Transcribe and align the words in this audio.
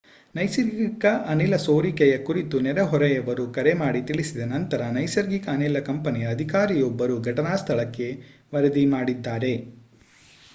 ನೈಸರ್ಗಿಕ 0.35 1.03
ಅನಿಲ 1.31 1.55
ಸೋರಿಕೆಯ 1.65 2.13
ಕುರಿತು 2.23 2.59
ನೆರೆಹೊರೆಯವರು 2.59 3.45
ಕರೆ 3.57 3.73
ಮಾಡಿ 3.81 4.01
ತಿಳಿಸಿದ 4.07 4.47
ನಂತರ 4.53 4.87
ನೈಸರ್ಗಿಕ 4.97 5.47
ಅನಿಲ 5.53 5.81
ಕಂಪನಿಯ 5.89 6.33
ಅಧಿಕಾರಿಯೊಬ್ಬರು 6.33 7.17
ಘಟನಾ 7.27 7.53
ಸ್ಥಳಕ್ಕೆ 7.63 8.09
ವರದಿ 8.53 8.85
ಮಾಡಿದ್ದಾರೆ 8.95 9.53